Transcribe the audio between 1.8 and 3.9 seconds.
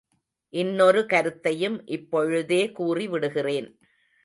இப்பொழுதே கூறிவிடுகிறேன்.